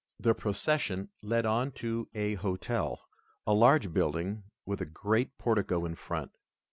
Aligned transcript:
The 0.19 0.33
procession 0.33 1.09
led 1.21 1.45
on 1.45 1.73
to 1.73 2.09
a 2.15 2.33
hotel, 2.33 3.01
a 3.45 3.53
large 3.53 3.93
building 3.93 4.45
with 4.65 4.81
a 4.81 4.85
great 4.87 5.37
portico 5.37 5.85
in 5.85 5.93
front. 5.93 6.31